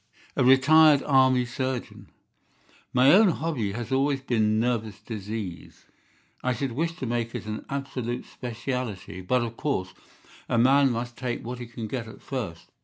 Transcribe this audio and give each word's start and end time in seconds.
"A 0.35 0.43
retired 0.43 1.03
Army 1.03 1.45
surgeon." 1.45 2.09
"My 2.91 3.13
own 3.13 3.27
hobby 3.29 3.73
has 3.73 3.91
always 3.91 4.19
been 4.19 4.59
nervous 4.59 4.99
disease. 4.99 5.85
I 6.43 6.53
should 6.53 6.71
wish 6.71 6.93
to 6.93 7.05
make 7.05 7.35
it 7.35 7.45
an 7.45 7.65
absolute 7.69 8.25
specialty, 8.25 9.21
but, 9.21 9.43
of 9.43 9.57
course, 9.57 9.93
a 10.49 10.57
man 10.57 10.89
must 10.89 11.19
take 11.19 11.45
what 11.45 11.59
he 11.59 11.67
can 11.67 11.87
get 11.87 12.07
at 12.07 12.19
first. 12.23 12.71